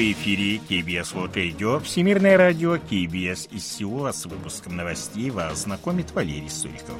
Эфире 0.00 0.60
KBS 0.68 1.12
World 1.14 1.32
Radio, 1.32 1.80
Всемирное 1.82 2.36
радио 2.36 2.76
KBS 2.76 3.48
из 3.50 3.66
Сеула 3.66 4.12
с 4.12 4.26
выпуском 4.26 4.76
новостей 4.76 5.30
вас 5.30 5.64
знакомит 5.64 6.12
Валерий 6.12 6.48
Суриков. 6.48 6.94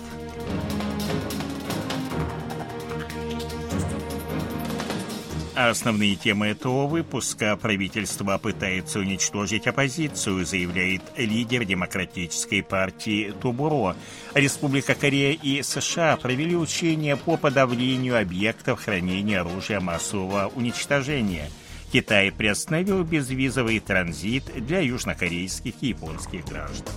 Основные 5.55 6.17
темы 6.17 6.49
этого 6.49 6.89
выпуска 6.89 7.57
правительство 7.57 8.37
пытается 8.39 8.99
уничтожить 8.99 9.69
оппозицию, 9.69 10.45
заявляет 10.45 11.03
лидер 11.17 11.65
демократической 11.65 12.63
партии 12.63 13.33
Тубуро. 13.41 13.97
Республика 14.35 14.95
Корея 14.95 15.39
и 15.41 15.63
США 15.63 16.17
провели 16.17 16.57
учения 16.57 17.17
по 17.17 17.37
подавлению 17.37 18.21
объектов 18.21 18.85
хранения 18.85 19.41
оружия 19.41 19.79
массового 19.79 20.51
уничтожения. 20.57 21.49
Китай 21.91 22.31
приостановил 22.31 23.03
безвизовый 23.03 23.81
транзит 23.81 24.45
для 24.67 24.81
южнокорейских 24.81 25.75
и 25.81 25.89
японских 25.89 26.45
граждан. 26.45 26.95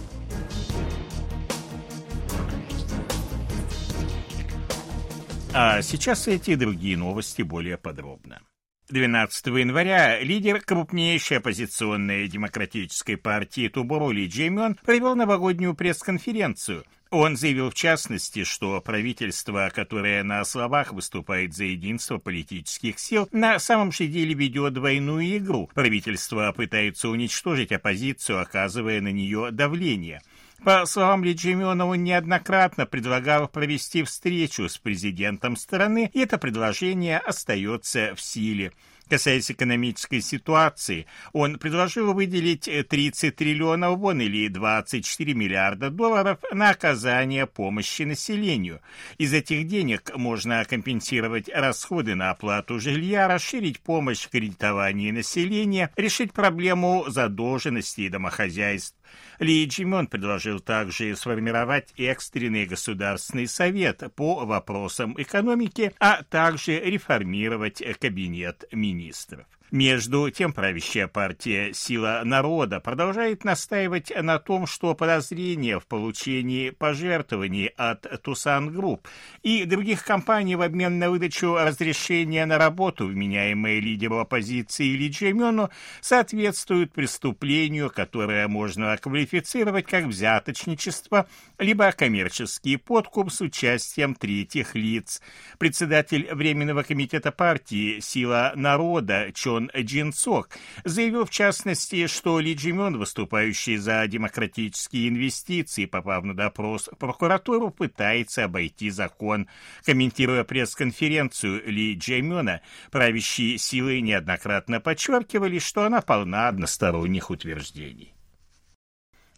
А 5.53 5.81
сейчас 5.81 6.27
эти 6.27 6.55
другие 6.55 6.97
новости 6.97 7.41
более 7.41 7.77
подробно. 7.77 8.41
12 8.89 9.47
января 9.47 10.19
лидер 10.19 10.61
крупнейшей 10.61 11.37
оппозиционной 11.37 12.27
демократической 12.27 13.15
партии 13.15 13.69
Тубуру 13.69 14.11
Ли 14.11 14.27
Джеймон 14.27 14.75
провел 14.75 15.15
новогоднюю 15.15 15.73
пресс-конференцию. 15.73 16.83
Он 17.11 17.35
заявил 17.35 17.69
в 17.69 17.73
частности, 17.73 18.45
что 18.45 18.79
правительство, 18.79 19.69
которое 19.75 20.23
на 20.23 20.45
словах 20.45 20.93
выступает 20.93 21.53
за 21.53 21.65
единство 21.65 22.19
политических 22.19 22.97
сил, 22.99 23.27
на 23.33 23.59
самом 23.59 23.91
же 23.91 24.07
деле 24.07 24.33
ведет 24.33 24.73
двойную 24.73 25.37
игру. 25.37 25.69
Правительство 25.73 26.53
пытается 26.55 27.09
уничтожить 27.09 27.73
оппозицию, 27.73 28.39
оказывая 28.39 29.01
на 29.01 29.11
нее 29.11 29.49
давление. 29.51 30.21
По 30.63 30.85
словам 30.85 31.25
Лиджимена, 31.25 31.85
он 31.85 32.01
неоднократно 32.01 32.85
предлагал 32.85 33.49
провести 33.49 34.03
встречу 34.03 34.69
с 34.69 34.77
президентом 34.77 35.57
страны, 35.57 36.09
и 36.13 36.19
это 36.19 36.37
предложение 36.37 37.17
остается 37.17 38.15
в 38.15 38.21
силе. 38.21 38.71
Касаясь 39.11 39.51
экономической 39.51 40.21
ситуации, 40.21 41.05
он 41.33 41.59
предложил 41.59 42.13
выделить 42.13 42.69
30 42.87 43.35
триллионов 43.35 43.99
вон 43.99 44.21
или 44.21 44.47
24 44.47 45.33
миллиарда 45.33 45.89
долларов 45.89 46.39
на 46.53 46.69
оказание 46.69 47.45
помощи 47.45 48.03
населению. 48.03 48.79
Из 49.17 49.33
этих 49.33 49.67
денег 49.67 50.15
можно 50.15 50.63
компенсировать 50.63 51.49
расходы 51.49 52.15
на 52.15 52.29
оплату 52.29 52.79
жилья, 52.79 53.27
расширить 53.27 53.81
помощь 53.81 54.21
в 54.21 54.29
кредитовании 54.29 55.11
населения, 55.11 55.91
решить 55.97 56.31
проблему 56.31 57.03
задолженности 57.09 58.07
домохозяйств. 58.07 58.95
Ли 59.39 59.65
Джимон 59.65 60.07
предложил 60.07 60.59
также 60.59 61.15
сформировать 61.15 61.93
экстренный 61.97 62.65
государственный 62.65 63.47
совет 63.47 64.03
по 64.15 64.45
вопросам 64.45 65.15
экономики, 65.17 65.93
а 65.99 66.23
также 66.23 66.79
реформировать 66.79 67.83
кабинет 67.99 68.63
министров 68.71 69.00
министров. 69.01 69.47
Между 69.71 70.29
тем, 70.29 70.51
правящая 70.51 71.07
партия 71.07 71.73
«Сила 71.73 72.23
народа» 72.25 72.81
продолжает 72.81 73.45
настаивать 73.45 74.11
на 74.13 74.37
том, 74.37 74.67
что 74.67 74.93
подозрения 74.95 75.79
в 75.79 75.87
получении 75.87 76.71
пожертвований 76.71 77.67
от 77.77 78.21
Doosan 78.21 78.73
Group 78.73 79.07
и 79.43 79.63
других 79.63 80.03
компаний 80.03 80.57
в 80.57 80.61
обмен 80.61 80.99
на 80.99 81.09
выдачу 81.09 81.55
разрешения 81.55 82.45
на 82.45 82.57
работу, 82.57 83.07
вменяемые 83.07 83.79
лидеру 83.79 84.19
оппозиции 84.19 84.89
Ли 84.89 85.07
Джемену, 85.07 85.69
соответствуют 86.01 86.91
преступлению, 86.91 87.89
которое 87.89 88.49
можно 88.49 88.97
квалифицировать 88.97 89.85
как 89.85 90.03
взяточничество, 90.03 91.27
либо 91.57 91.93
коммерческий 91.93 92.75
подкуп 92.75 93.31
с 93.31 93.39
участием 93.39 94.15
третьих 94.15 94.75
лиц. 94.75 95.21
Председатель 95.59 96.27
Временного 96.33 96.83
комитета 96.83 97.31
партии 97.31 98.01
«Сила 98.01 98.51
народа» 98.57 99.31
Чон 99.33 99.60
Джон 99.61 99.71
Джинсок, 99.85 100.49
заявил 100.83 101.25
в 101.25 101.29
частности, 101.29 102.07
что 102.07 102.39
Ли 102.39 102.53
Джимон, 102.53 102.97
выступающий 102.97 103.77
за 103.77 104.07
демократические 104.07 105.09
инвестиции, 105.09 105.85
попав 105.85 106.23
на 106.23 106.35
допрос 106.35 106.89
в 106.91 106.95
прокуратуру, 106.97 107.69
пытается 107.69 108.45
обойти 108.45 108.89
закон. 108.89 109.47
Комментируя 109.85 110.43
пресс-конференцию 110.43 111.69
Ли 111.69 111.95
Джеймена, 111.95 112.61
правящие 112.91 113.57
силы 113.57 114.01
неоднократно 114.01 114.79
подчеркивали, 114.79 115.59
что 115.59 115.85
она 115.85 116.01
полна 116.01 116.47
односторонних 116.47 117.29
утверждений. 117.29 118.13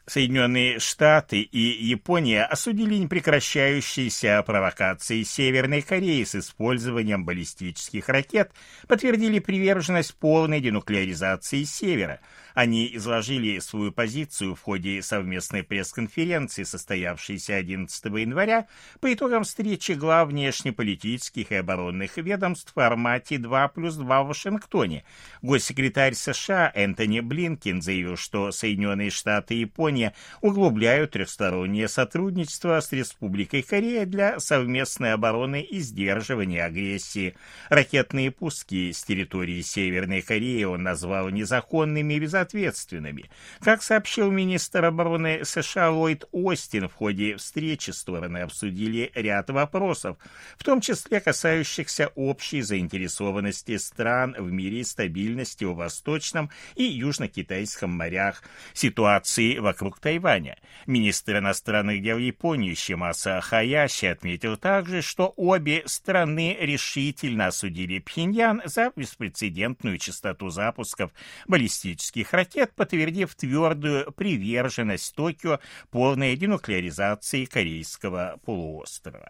Соединенные 0.05 0.79
Штаты 0.79 1.41
и 1.41 1.59
Япония 1.59 2.43
осудили 2.43 2.95
непрекращающиеся 2.95 4.43
провокации 4.45 5.23
Северной 5.23 5.81
Кореи 5.81 6.25
с 6.25 6.35
использованием 6.35 7.23
баллистических 7.23 8.09
ракет, 8.09 8.51
подтвердили 8.87 9.39
приверженность 9.39 10.15
полной 10.15 10.59
денуклеаризации 10.59 11.63
Севера– 11.63 12.19
они 12.53 12.95
изложили 12.95 13.57
свою 13.59 13.91
позицию 13.91 14.55
в 14.55 14.61
ходе 14.61 15.01
совместной 15.01 15.63
пресс-конференции, 15.63 16.63
состоявшейся 16.63 17.55
11 17.55 18.05
января, 18.05 18.67
по 18.99 19.11
итогам 19.11 19.43
встречи 19.43 19.93
глав 19.93 20.29
внешнеполитических 20.29 21.51
и 21.51 21.55
оборонных 21.55 22.17
ведомств 22.17 22.71
в 22.71 22.75
формате 22.75 23.39
2 23.39 23.67
плюс 23.69 23.95
2 23.95 24.23
в 24.23 24.27
Вашингтоне. 24.27 25.03
Госсекретарь 25.41 26.13
США 26.13 26.71
Энтони 26.73 27.21
Блинкин 27.21 27.81
заявил, 27.81 28.17
что 28.17 28.51
Соединенные 28.51 29.09
Штаты 29.09 29.55
и 29.55 29.59
Япония 29.61 29.92
углубляют 30.41 31.11
трехстороннее 31.11 31.87
сотрудничество 31.87 32.79
с 32.79 32.91
Республикой 32.91 33.61
Корея 33.61 34.05
для 34.05 34.39
совместной 34.39 35.13
обороны 35.13 35.61
и 35.61 35.79
сдерживания 35.79 36.63
агрессии. 36.63 37.35
Ракетные 37.69 38.31
пуски 38.31 38.91
с 38.91 39.03
территории 39.03 39.61
Северной 39.61 40.21
Кореи 40.21 40.63
он 40.63 40.83
назвал 40.83 41.29
незаконными 41.29 42.13
и 42.13 42.19
безответственными 42.19 42.63
ответственными. 42.63 43.29
Как 43.61 43.83
сообщил 43.83 44.31
министр 44.31 44.85
обороны 44.85 45.43
США 45.43 45.91
Ллойд 45.91 46.25
Остин, 46.31 46.87
в 46.87 46.93
ходе 46.93 47.35
встречи 47.37 47.91
стороны 47.91 48.39
обсудили 48.39 49.11
ряд 49.15 49.49
вопросов, 49.49 50.17
в 50.57 50.63
том 50.63 50.81
числе 50.81 51.19
касающихся 51.19 52.11
общей 52.15 52.61
заинтересованности 52.61 53.77
стран 53.77 54.35
в 54.37 54.51
мире 54.51 54.83
стабильности 54.83 55.63
в 55.65 55.75
Восточном 55.75 56.49
и 56.75 56.83
Южно-Китайском 56.83 57.89
морях, 57.89 58.43
ситуации 58.73 59.57
вокруг 59.57 59.82
Тайваня. 59.91 60.57
Министр 60.85 61.37
иностранных 61.37 62.01
дел 62.01 62.17
Японии 62.17 62.73
Шимаса 62.73 63.41
Хаяши 63.41 64.07
отметил 64.07 64.57
также, 64.57 65.01
что 65.01 65.33
обе 65.35 65.83
страны 65.85 66.57
решительно 66.59 67.47
осудили 67.47 67.99
Пхеньян 67.99 68.61
за 68.65 68.91
беспрецедентную 68.95 69.97
частоту 69.97 70.49
запусков 70.49 71.11
баллистических 71.47 72.33
ракет, 72.33 72.73
подтвердив 72.75 73.35
твердую 73.35 74.11
приверженность 74.11 75.15
Токио 75.15 75.59
полной 75.91 76.35
денуклеаризации 76.35 77.45
Корейского 77.45 78.39
полуострова. 78.45 79.29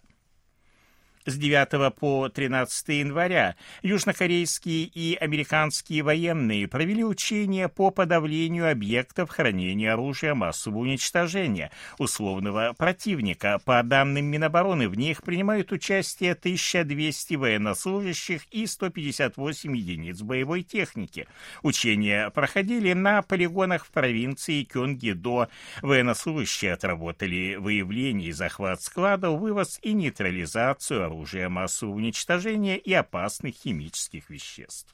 С 1.25 1.37
9 1.37 1.95
по 1.95 2.27
13 2.27 2.89
января 2.89 3.55
южнокорейские 3.81 4.83
и 4.83 5.15
американские 5.15 6.03
военные 6.03 6.67
провели 6.67 7.05
учения 7.05 7.69
по 7.69 7.91
подавлению 7.91 8.69
объектов 8.69 9.29
хранения 9.29 9.93
оружия 9.93 10.35
массового 10.35 10.79
уничтожения 10.79 11.71
условного 11.97 12.73
противника. 12.77 13.61
По 13.63 13.81
данным 13.83 14.25
Минобороны, 14.25 14.89
в 14.89 14.95
них 14.95 15.23
принимают 15.23 15.71
участие 15.71 16.33
1200 16.33 17.35
военнослужащих 17.35 18.41
и 18.51 18.67
158 18.67 19.77
единиц 19.77 20.21
боевой 20.21 20.63
техники. 20.63 21.27
Учения 21.61 22.31
проходили 22.31 22.91
на 22.91 23.21
полигонах 23.21 23.85
в 23.85 23.91
провинции 23.91 24.63
Кёнги-до. 24.65 25.47
Военнослужащие 25.81 26.73
отработали 26.73 27.55
выявление 27.55 28.29
и 28.29 28.33
захват 28.33 28.81
складов, 28.81 29.39
вывоз 29.39 29.79
и 29.81 29.93
нейтрализацию 29.93 31.12
оружия 31.13 31.49
массового 31.49 31.95
уничтожения 31.95 32.77
и 32.77 32.91
опасных 32.93 33.55
химических 33.55 34.29
веществ. 34.29 34.93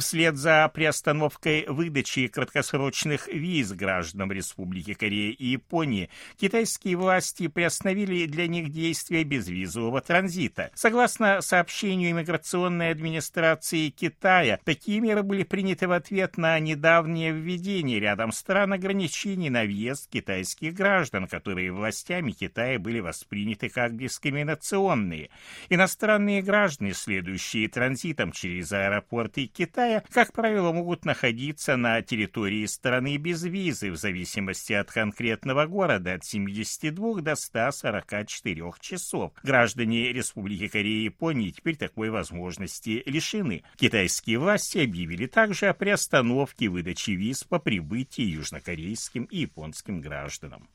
Вслед 0.00 0.36
за 0.36 0.66
приостановкой 0.72 1.66
выдачи 1.68 2.26
краткосрочных 2.28 3.28
виз 3.28 3.72
гражданам 3.72 4.32
Республики 4.32 4.94
Корея 4.94 5.32
и 5.32 5.46
Японии, 5.48 6.08
китайские 6.38 6.96
власти 6.96 7.48
приостановили 7.48 8.24
для 8.24 8.48
них 8.48 8.70
действия 8.70 9.24
безвизового 9.24 10.00
транзита. 10.00 10.70
Согласно 10.74 11.42
сообщению 11.42 12.12
иммиграционной 12.12 12.90
администрации 12.90 13.90
Китая, 13.90 14.58
такие 14.64 15.00
меры 15.00 15.22
были 15.22 15.42
приняты 15.42 15.86
в 15.86 15.92
ответ 15.92 16.38
на 16.38 16.58
недавнее 16.58 17.32
введение 17.32 18.00
рядом 18.00 18.32
стран 18.32 18.72
ограничений 18.72 19.50
на 19.50 19.64
въезд 19.64 20.08
китайских 20.08 20.72
граждан, 20.72 21.26
которые 21.28 21.72
властями 21.72 22.32
Китая 22.32 22.78
были 22.78 23.00
восприняты 23.00 23.68
как 23.68 23.98
дискриминационные. 23.98 25.28
Иностранные 25.68 26.40
граждане, 26.40 26.94
следующие 26.94 27.68
транзитом 27.68 28.32
через 28.32 28.72
аэропорты 28.72 29.46
Китая, 29.46 29.89
Китая, 29.90 30.04
как 30.12 30.32
правило, 30.32 30.70
могут 30.72 31.04
находиться 31.04 31.76
на 31.76 32.00
территории 32.00 32.64
страны 32.66 33.16
без 33.16 33.42
визы 33.42 33.90
в 33.90 33.96
зависимости 33.96 34.72
от 34.72 34.90
конкретного 34.90 35.66
города 35.66 36.14
от 36.14 36.24
72 36.24 37.20
до 37.22 37.34
144 37.34 38.72
часов. 38.80 39.32
Граждане 39.42 40.12
Республики 40.12 40.68
Корея 40.68 41.00
и 41.00 41.04
Японии 41.04 41.50
теперь 41.50 41.76
такой 41.76 42.10
возможности 42.10 43.02
лишены. 43.04 43.64
Китайские 43.76 44.38
власти 44.38 44.78
объявили 44.78 45.26
также 45.26 45.66
о 45.66 45.74
приостановке 45.74 46.68
выдачи 46.68 47.10
виз 47.10 47.42
по 47.42 47.58
прибытии 47.58 48.22
южнокорейским 48.22 49.24
и 49.24 49.38
японским 49.38 50.00
гражданам. 50.00 50.68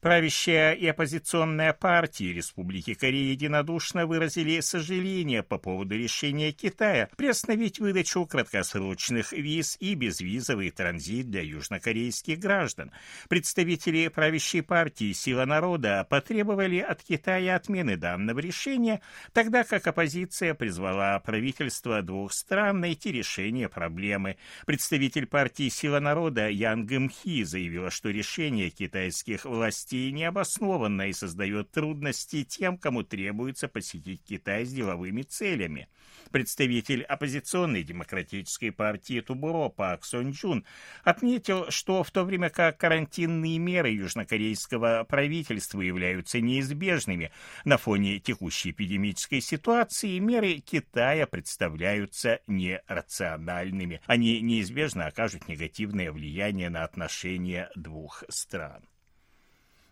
Правящая 0.00 0.74
и 0.74 0.86
оппозиционная 0.86 1.72
партии 1.72 2.32
Республики 2.32 2.94
Корея 2.94 3.32
единодушно 3.32 4.06
выразили 4.06 4.60
сожаление 4.60 5.42
по 5.42 5.58
поводу 5.58 5.96
решения 5.96 6.52
Китая 6.52 7.08
приостановить 7.16 7.80
выдачу 7.80 8.26
краткосрочных 8.26 9.32
виз 9.32 9.76
и 9.80 9.94
безвизовый 9.94 10.70
транзит 10.70 11.30
для 11.30 11.42
южнокорейских 11.42 12.38
граждан. 12.38 12.92
Представители 13.28 14.08
правящей 14.08 14.62
партии 14.62 15.12
«Сила 15.12 15.46
народа» 15.46 16.06
потребовали 16.08 16.78
от 16.78 17.02
Китая 17.02 17.56
отмены 17.56 17.96
данного 17.96 18.38
решения, 18.38 19.00
тогда 19.32 19.64
как 19.64 19.86
оппозиция 19.86 20.54
призвала 20.54 21.18
правительство 21.20 22.02
двух 22.02 22.32
стран 22.32 22.80
найти 22.80 23.12
решение 23.12 23.68
проблемы. 23.68 24.36
Представитель 24.66 25.26
партии 25.26 25.70
«Сила 25.70 26.00
народа» 26.00 26.48
Ян 26.48 26.84
Гымхи 26.84 27.44
заявила, 27.44 27.90
что 27.90 28.10
решение 28.10 28.68
китайских 28.68 29.46
властей 29.46 29.85
властей 29.86 30.10
необоснованно 30.10 31.08
и 31.08 31.12
создает 31.12 31.70
трудности 31.70 32.44
тем, 32.44 32.76
кому 32.76 33.02
требуется 33.04 33.68
посетить 33.68 34.22
Китай 34.24 34.64
с 34.64 34.72
деловыми 34.72 35.22
целями. 35.22 35.88
Представитель 36.32 37.02
оппозиционной 37.02 37.84
демократической 37.84 38.70
партии 38.70 39.20
Тубуро 39.20 39.68
Пак 39.68 40.04
Сон 40.04 40.30
Джун 40.32 40.64
отметил, 41.04 41.70
что 41.70 42.02
в 42.02 42.10
то 42.10 42.24
время 42.24 42.50
как 42.50 42.78
карантинные 42.78 43.58
меры 43.58 43.90
южнокорейского 43.90 45.04
правительства 45.08 45.80
являются 45.80 46.40
неизбежными 46.40 47.30
на 47.64 47.76
фоне 47.76 48.18
текущей 48.18 48.70
эпидемической 48.70 49.40
ситуации, 49.40 50.18
меры 50.18 50.58
Китая 50.58 51.26
представляются 51.26 52.40
нерациональными. 52.48 54.00
Они 54.06 54.40
неизбежно 54.40 55.06
окажут 55.06 55.48
негативное 55.48 56.10
влияние 56.10 56.70
на 56.70 56.82
отношения 56.82 57.70
двух 57.76 58.24
стран. 58.28 58.82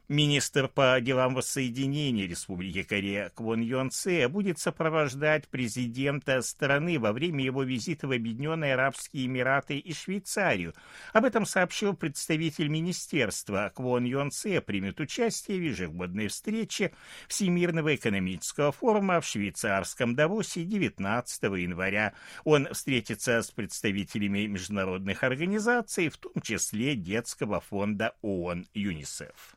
Министр 0.08 0.68
по 0.68 1.00
делам 1.00 1.34
воссоединения 1.34 2.28
Республики 2.28 2.82
Корея 2.82 3.30
Квон 3.30 3.62
Йон 3.62 3.90
Се 3.90 4.28
будет 4.28 4.58
сопровождать 4.58 5.48
президента 5.48 6.42
страны 6.42 6.98
во 6.98 7.14
время 7.14 7.42
его 7.42 7.62
визита 7.62 8.06
в 8.06 8.12
Объединенные 8.12 8.74
Арабские 8.74 9.24
Эмираты 9.24 9.78
и 9.78 9.94
Швейцарию. 9.94 10.74
Об 11.14 11.24
этом 11.24 11.46
сообщил 11.46 11.94
представитель 11.94 12.68
министерства. 12.68 13.72
Квон 13.74 14.04
Йон 14.04 14.30
Се 14.30 14.60
примет 14.60 15.00
участие 15.00 15.58
в 15.58 15.62
ежегодной 15.62 16.28
встрече 16.28 16.92
Всемирного 17.26 17.94
экономического 17.94 18.72
форума 18.72 19.22
в 19.22 19.26
швейцарском 19.26 20.14
Давосе 20.14 20.64
19 20.64 21.44
января. 21.44 22.12
Он 22.44 22.68
встретится 22.74 23.40
с 23.40 23.50
представителями 23.50 24.44
международных 24.44 25.24
организаций, 25.24 26.10
в 26.10 26.18
том 26.18 26.42
числе 26.42 26.94
Детского 26.94 27.60
фонда 27.60 28.14
ООН 28.20 28.66
ЮНИСЕФ. 28.74 29.56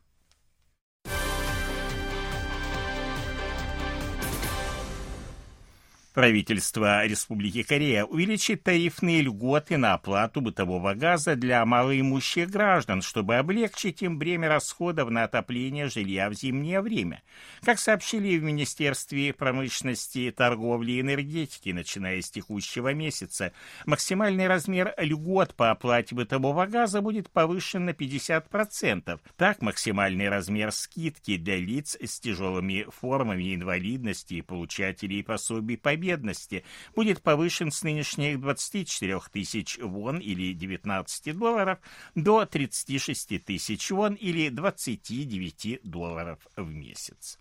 Правительство 6.18 7.06
Республики 7.06 7.62
Корея 7.62 8.02
увеличит 8.02 8.64
тарифные 8.64 9.22
льготы 9.22 9.76
на 9.76 9.94
оплату 9.94 10.40
бытового 10.40 10.94
газа 10.94 11.36
для 11.36 11.64
малоимущих 11.64 12.50
граждан, 12.50 13.02
чтобы 13.02 13.36
облегчить 13.36 14.02
им 14.02 14.18
бремя 14.18 14.48
расходов 14.48 15.10
на 15.10 15.22
отопление 15.22 15.88
жилья 15.88 16.28
в 16.28 16.34
зимнее 16.34 16.80
время. 16.80 17.22
Как 17.62 17.78
сообщили 17.78 18.36
в 18.36 18.42
Министерстве 18.42 19.32
промышленности, 19.32 20.34
торговли 20.36 20.90
и 20.90 21.00
энергетики, 21.02 21.68
начиная 21.68 22.20
с 22.20 22.32
текущего 22.32 22.92
месяца, 22.92 23.52
максимальный 23.86 24.48
размер 24.48 24.94
льгот 24.98 25.54
по 25.54 25.70
оплате 25.70 26.16
бытового 26.16 26.66
газа 26.66 27.00
будет 27.00 27.30
повышен 27.30 27.84
на 27.84 27.90
50%. 27.90 29.20
Так, 29.36 29.62
максимальный 29.62 30.28
размер 30.28 30.72
скидки 30.72 31.36
для 31.36 31.58
лиц 31.58 31.96
с 32.00 32.18
тяжелыми 32.18 32.86
формами 32.90 33.54
инвалидности 33.54 34.34
и 34.34 34.42
получателей 34.42 35.22
пособий 35.22 35.78
по 35.78 35.94
бедности 36.08 36.64
будет 36.96 37.22
повышен 37.22 37.70
с 37.70 37.82
нынешних 37.82 38.40
24 38.40 39.20
тысяч 39.30 39.78
вон 39.78 40.18
или 40.18 40.54
19 40.54 41.36
долларов 41.36 41.78
до 42.14 42.46
36 42.46 43.44
тысяч 43.44 43.90
вон 43.90 44.14
или 44.14 44.48
29 44.48 45.80
долларов 45.84 46.38
в 46.56 46.70
месяц. 46.70 47.38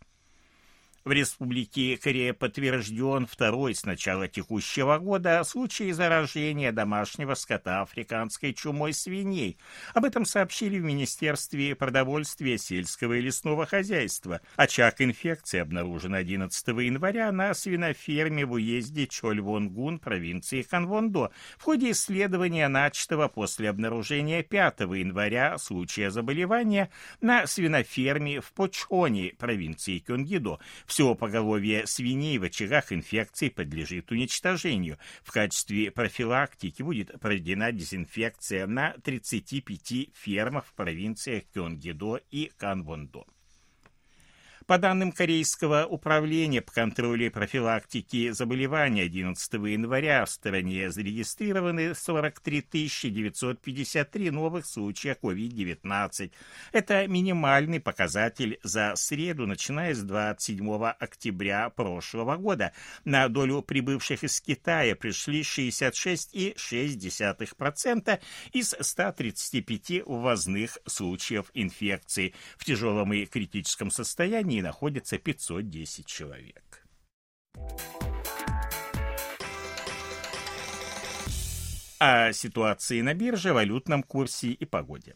В 1.08 1.12
Республике 1.14 1.96
Корея 1.96 2.34
подтвержден 2.34 3.28
второй 3.28 3.74
с 3.74 3.86
начала 3.86 4.28
текущего 4.28 4.98
года 4.98 5.42
случай 5.46 5.94
заражения 5.94 6.74
домашнего 6.74 7.34
скота 7.34 7.82
африканской 7.82 8.54
чумой 8.54 8.92
свиней. 8.92 9.58
Об 9.94 10.04
этом 10.04 10.26
сообщили 10.26 10.78
в 10.80 10.84
Министерстве 10.84 11.76
продовольствия, 11.76 12.58
сельского 12.58 13.14
и 13.14 13.22
лесного 13.22 13.66
хозяйства. 13.66 14.42
Очаг 14.58 15.00
инфекции 15.00 15.60
обнаружен 15.60 16.14
11 16.14 16.68
января 16.68 17.32
на 17.32 17.54
свиноферме 17.54 18.46
в 18.46 18.52
уезде 18.52 19.08
Чольвонгун 19.08 20.00
провинции 20.00 20.62
Ханвондо 20.62 21.32
в 21.58 21.64
ходе 21.64 21.92
исследования, 21.92 22.68
начатого 22.68 23.30
после 23.30 23.70
обнаружения 23.70 24.44
5 24.44 24.82
января 24.82 25.58
случая 25.58 26.12
заболевания 26.12 26.90
на 27.22 27.48
свиноферме 27.48 28.42
в 28.42 28.52
Почоне 28.52 29.36
провинции 29.38 30.00
Кёнгидо. 30.00 30.60
В 30.86 30.97
все 30.98 31.14
поголовье 31.14 31.86
свиней 31.86 32.40
в 32.40 32.44
очагах 32.44 32.92
инфекции 32.92 33.50
подлежит 33.50 34.12
уничтожению. 34.12 34.98
В 35.22 35.32
качестве 35.32 35.92
профилактики 35.92 36.82
будет 36.82 37.12
проведена 37.22 37.72
дезинфекция 37.72 38.66
на 38.66 38.94
35 39.04 40.10
фермах 40.16 40.66
в 40.66 40.74
провинциях 40.74 41.44
Кёнгидо 41.54 42.20
и 42.32 42.52
Канвондо. 42.58 43.28
По 44.68 44.78
данным 44.78 45.12
Корейского 45.14 45.86
управления 45.86 46.62
по 46.62 46.74
контролю 46.74 47.28
и 47.28 47.30
профилактике 47.30 48.34
заболеваний 48.34 49.00
11 49.00 49.54
января 49.54 50.26
в 50.26 50.30
стране 50.30 50.92
зарегистрированы 50.92 51.96
43 51.96 52.90
953 53.04 54.30
новых 54.30 54.66
случая 54.66 55.18
COVID-19. 55.22 56.32
Это 56.74 57.08
минимальный 57.08 57.80
показатель 57.80 58.60
за 58.62 58.94
среду, 58.98 59.48
начиная 59.48 59.94
с 59.94 60.04
27 60.04 60.70
октября 61.00 61.70
прошлого 61.70 62.36
года. 62.36 62.74
На 63.06 63.30
долю 63.30 63.62
прибывших 63.62 64.26
из 64.26 64.42
Китая 64.42 64.98
пришли 64.98 65.44
66,6% 65.44 68.20
из 68.52 68.76
135 68.78 70.04
ввозных 70.06 70.78
случаев 70.86 71.52
инфекции. 71.54 72.34
В 72.58 72.66
тяжелом 72.66 73.14
и 73.14 73.26
критическом 73.26 73.92
состоянии 73.92 74.57
ней 74.58 74.62
находится 74.64 75.18
510 75.18 76.06
человек. 76.06 76.88
О 82.00 82.32
ситуации 82.34 83.02
на 83.02 83.14
бирже, 83.14 83.54
валютном 83.54 84.04
курсе 84.04 84.50
и 84.50 84.66
погоде. 84.66 85.16